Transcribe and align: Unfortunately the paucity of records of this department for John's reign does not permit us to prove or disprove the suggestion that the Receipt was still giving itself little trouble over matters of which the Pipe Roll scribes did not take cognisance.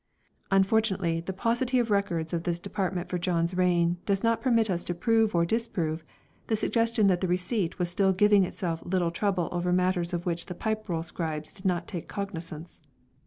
Unfortunately 0.49 1.19
the 1.21 1.31
paucity 1.31 1.77
of 1.77 1.91
records 1.91 2.33
of 2.33 2.41
this 2.41 2.59
department 2.59 3.07
for 3.07 3.19
John's 3.19 3.53
reign 3.53 3.97
does 4.03 4.23
not 4.23 4.41
permit 4.41 4.67
us 4.67 4.83
to 4.85 4.95
prove 4.95 5.35
or 5.35 5.45
disprove 5.45 6.03
the 6.47 6.55
suggestion 6.55 7.05
that 7.05 7.21
the 7.21 7.27
Receipt 7.27 7.77
was 7.77 7.89
still 7.91 8.11
giving 8.11 8.43
itself 8.43 8.81
little 8.83 9.11
trouble 9.11 9.47
over 9.51 9.71
matters 9.71 10.11
of 10.11 10.25
which 10.25 10.47
the 10.47 10.55
Pipe 10.55 10.89
Roll 10.89 11.03
scribes 11.03 11.53
did 11.53 11.65
not 11.65 11.87
take 11.87 12.07
cognisance. 12.07 12.81